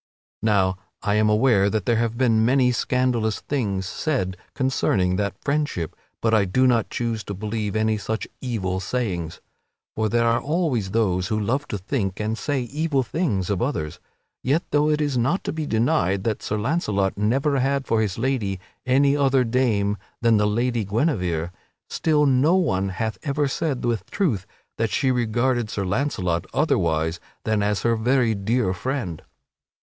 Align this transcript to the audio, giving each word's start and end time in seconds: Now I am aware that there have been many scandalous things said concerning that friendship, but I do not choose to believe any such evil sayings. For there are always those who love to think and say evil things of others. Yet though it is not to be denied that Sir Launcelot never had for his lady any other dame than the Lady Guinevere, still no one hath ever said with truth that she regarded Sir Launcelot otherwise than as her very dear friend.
Now 0.41 0.77
I 1.03 1.13
am 1.13 1.29
aware 1.29 1.69
that 1.69 1.85
there 1.85 1.97
have 1.97 2.17
been 2.17 2.43
many 2.43 2.71
scandalous 2.71 3.39
things 3.41 3.85
said 3.85 4.35
concerning 4.55 5.15
that 5.17 5.37
friendship, 5.43 5.95
but 6.23 6.33
I 6.33 6.43
do 6.45 6.65
not 6.65 6.89
choose 6.89 7.23
to 7.25 7.35
believe 7.35 7.75
any 7.75 7.99
such 7.99 8.27
evil 8.41 8.79
sayings. 8.79 9.41
For 9.95 10.09
there 10.09 10.25
are 10.27 10.41
always 10.41 10.89
those 10.89 11.27
who 11.27 11.39
love 11.39 11.67
to 11.67 11.77
think 11.77 12.19
and 12.19 12.35
say 12.35 12.61
evil 12.61 13.03
things 13.03 13.51
of 13.51 13.61
others. 13.61 13.99
Yet 14.41 14.63
though 14.71 14.89
it 14.89 15.01
is 15.01 15.19
not 15.19 15.43
to 15.43 15.53
be 15.53 15.67
denied 15.67 16.23
that 16.23 16.41
Sir 16.41 16.57
Launcelot 16.57 17.15
never 17.15 17.59
had 17.59 17.85
for 17.85 18.01
his 18.01 18.17
lady 18.17 18.59
any 18.87 19.15
other 19.15 19.43
dame 19.43 19.97
than 20.19 20.37
the 20.37 20.47
Lady 20.47 20.83
Guinevere, 20.83 21.51
still 21.91 22.25
no 22.25 22.55
one 22.55 22.89
hath 22.89 23.19
ever 23.21 23.47
said 23.47 23.85
with 23.85 24.09
truth 24.09 24.47
that 24.79 24.89
she 24.89 25.11
regarded 25.11 25.69
Sir 25.69 25.85
Launcelot 25.85 26.47
otherwise 26.55 27.19
than 27.43 27.61
as 27.61 27.83
her 27.83 27.95
very 27.95 28.33
dear 28.33 28.73
friend. 28.73 29.21